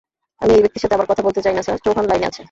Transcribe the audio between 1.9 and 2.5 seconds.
লাইনে আছে।